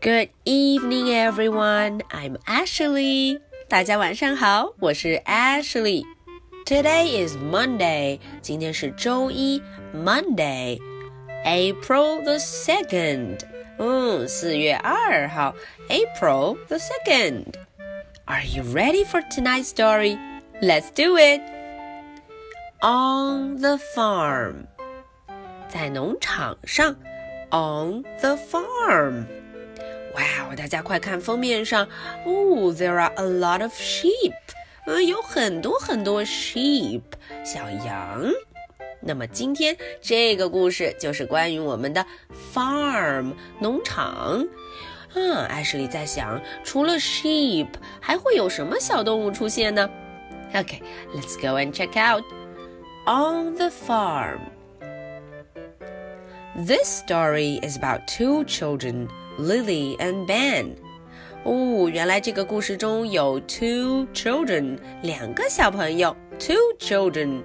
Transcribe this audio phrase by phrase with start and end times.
[0.00, 2.00] Good evening, everyone.
[2.10, 3.40] I'm Ashley.
[3.68, 8.18] 大家晚上好，我是 Ashley。Today is Monday.
[8.40, 9.62] 今天是周一，
[9.94, 10.80] Monday,
[11.44, 13.40] April the second.
[13.78, 15.54] 嗯，四月二号，
[15.90, 17.52] April the second.
[18.24, 20.16] Are you ready for tonight's story?
[20.62, 21.42] Let's do it.
[22.80, 24.68] On the farm.
[25.68, 26.96] 在农场上，
[27.50, 29.26] on the farm。
[30.14, 31.86] 哇，大家快看封面上，
[32.24, 34.32] 哦，there are a lot of sheep，
[34.86, 37.02] 嗯，有很多很多 sheep
[37.44, 38.24] 小羊。
[39.00, 42.04] 那么今天这个故事就是关于我们的
[42.52, 44.46] farm 农场。
[45.14, 47.68] 嗯，艾什莉在想，除了 sheep，
[48.00, 49.88] 还会有什么小动物出现呢？
[50.52, 52.24] Okay，let's go and check out
[53.06, 54.40] on the farm.
[56.66, 59.08] This story is about two children,
[59.40, 60.76] Lily and Ben.
[61.44, 67.42] 哦，原来这个故事中有 two children，两个小朋友，two children，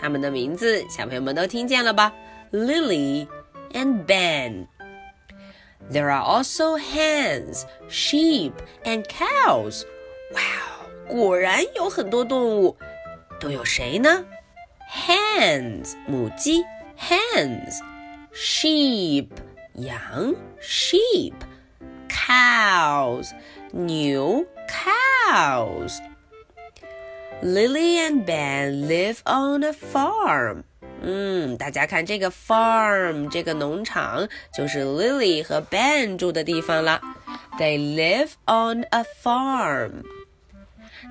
[0.00, 2.12] 他们的名字小朋友们都听见了吧？
[2.52, 3.26] Lily
[3.72, 4.66] and Ben.
[5.92, 8.52] There are also hens, sheep,
[8.84, 9.82] and cows.
[10.32, 10.40] 哇，
[11.06, 12.78] 果然有很多动物，
[13.38, 14.24] 都有谁呢？
[14.90, 16.62] Hens，母鸡，
[16.98, 17.80] hens。
[19.78, 21.32] sheep 羊 sheep
[22.08, 23.30] cows
[23.72, 25.98] 牛 cows
[27.42, 30.62] Lily and Ben live on a farm.
[31.02, 37.00] 嗯，大家看这个 farm 这个农场就是 Lily 和 Ben 住的地方了。
[37.58, 40.04] They live on a farm.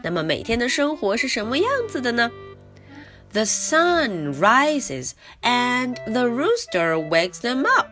[0.03, 2.31] 那么每天的生活是什么样子的呢？
[3.31, 5.11] the sun rises
[5.43, 7.87] and the rooster wakes them up.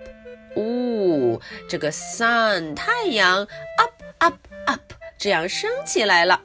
[0.56, 4.82] 哦，这个 sun 太阳 up up up
[5.18, 6.40] 这样升起来了，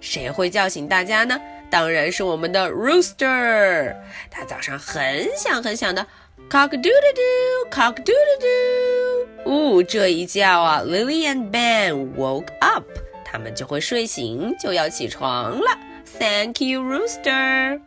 [0.00, 1.40] 谁会叫醒大家呢？
[1.70, 3.94] 当然是我们的 rooster，
[4.30, 6.06] 他早上很响很响的
[6.48, 9.26] cock a doodle doo cock a doodle doo。
[9.44, 12.84] 哦，这一叫啊，Lily and Ben woke up，
[13.24, 15.78] 他们就会睡醒，就要起床了。
[16.18, 17.80] Thank you, rooster.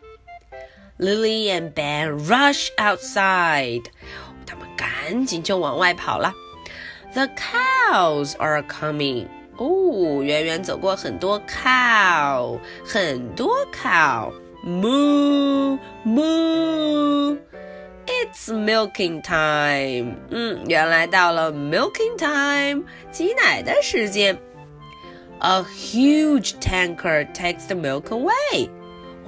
[0.99, 3.85] Lily and Ben rush outside.
[4.45, 6.33] 他们赶紧就往外跑了。
[7.13, 9.27] The cows are coming.
[9.57, 17.37] 哦，远远走过很多 cow，很多 cow。Moo moo.
[18.05, 20.15] It's milking time.
[20.29, 24.37] 嗯，原来到了 milking time，挤奶的时间。
[25.39, 28.69] A huge tanker takes the milk away.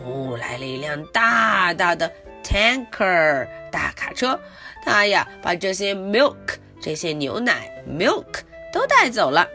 [0.06, 2.12] 哦，来了一辆大大的
[2.44, 4.40] tanker 大卡车，
[4.88, 8.42] 它呀把这些 milk 这些牛奶 milk
[8.72, 9.48] 都带走了。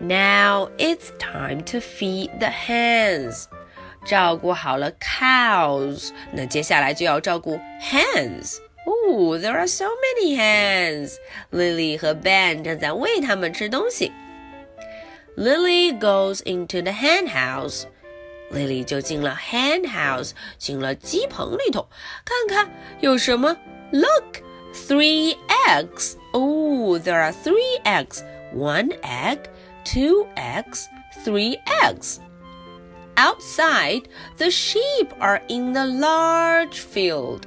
[0.00, 3.44] Now it's time to feed the hens。
[4.04, 8.56] 照顾好了 cows，那接下来就要照顾 hens。
[8.86, 14.12] 哦，there are so many hens。Lily 和 Ben 正在喂它们吃东西。
[15.36, 21.86] Lily goes into the hen house。Lily 就进了 hen house，进了鸡棚里头，
[22.24, 23.54] 看看有什么。
[23.90, 25.34] Look, three
[25.68, 26.16] eggs.
[26.32, 28.22] Oh, there are three eggs.
[28.52, 29.48] One egg,
[29.84, 30.88] two eggs,
[31.24, 32.20] three eggs.
[33.16, 37.42] Outside, the sheep are in the large field.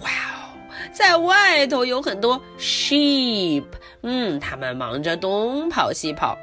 [0.00, 0.56] Wow，
[0.92, 3.64] 在外头有很多 sheep。
[4.02, 6.36] 嗯，他们忙着东跑西跑。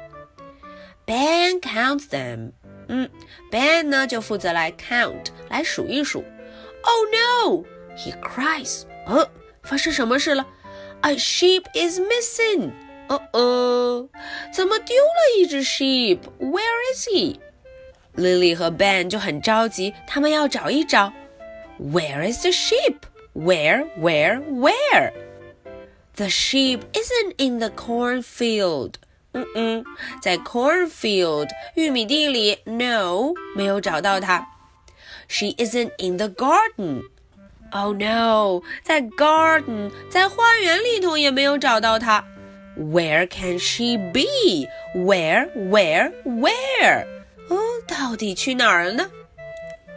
[1.06, 2.52] Ben counts them.
[2.88, 3.08] 嗯，
[3.50, 6.24] Ben 呢就负责来 count 来数一数。
[6.82, 7.64] Oh no!
[7.96, 8.84] He cries.
[9.06, 9.28] 哦，
[9.62, 10.46] 发生什么事了？
[11.02, 12.70] A sheep is missing.
[13.08, 14.08] 哦哦，
[14.52, 17.36] 怎么丢了一只 sheep？Where is he?
[18.16, 21.12] Lily 和 Ben 就很着急，他们要找一找。
[21.78, 22.96] Where is the sheep?
[23.34, 25.12] Where, where, where?
[26.16, 28.94] The sheep isn't in the cornfield.
[29.32, 29.84] 嗯嗯，
[30.22, 34.46] 在 cornfield 玉米地里，no 没有找到它。
[35.26, 37.02] She isn't in the garden.
[37.71, 42.23] Oh no，在 garden 在花园里头也没有找到她。
[42.77, 44.67] Where can she be?
[44.95, 47.05] Where, where, where?
[47.49, 47.57] 哦，
[47.87, 49.09] 到底去哪儿了呢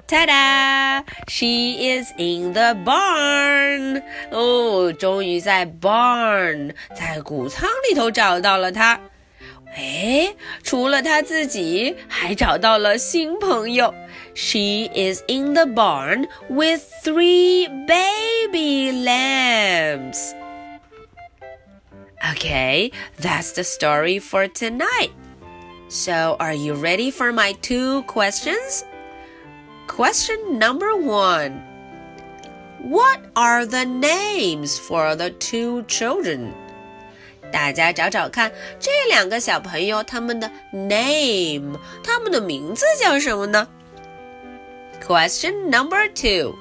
[0.06, 1.04] ？Ta-da!
[1.28, 4.02] She is in the barn.
[4.30, 9.00] 哦，终于在 barn 在谷仓里头找到了她。
[9.75, 10.33] 哎，
[10.63, 13.93] 除了他自己，还找到了新朋友。
[14.33, 20.33] She is in the barn with three baby lambs.
[22.33, 25.11] Okay, that's the story for tonight.
[25.89, 28.83] So, are you ready for my two questions?
[29.87, 31.63] Question number one
[32.81, 36.53] What are the names for the two children?
[37.52, 38.50] 大家找找看，
[38.80, 43.68] 这两个小朋友他们的 name，他们的名字叫什么呢
[45.06, 46.54] ？Question number two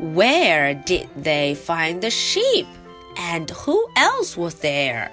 [0.00, 2.66] Where did they find the sheep?
[3.16, 5.08] And who else was there?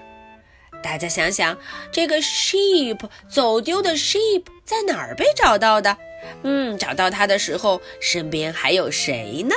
[0.82, 1.56] 大家想想，
[1.92, 3.00] 这个 sheep
[3.30, 5.96] 走丢的 sheep 在哪儿被找到的？
[6.44, 9.56] 嗯，找到它的时候，身边还有谁呢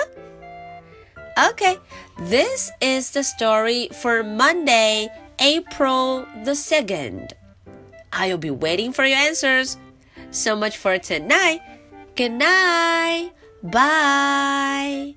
[1.39, 1.79] ？Okay,
[2.19, 5.09] this is the story for Monday,
[5.39, 7.33] April the 2nd.
[8.13, 9.77] I'll be waiting for your answers.
[10.31, 11.61] So much for tonight.
[12.15, 13.33] Good night.
[13.63, 15.17] Bye.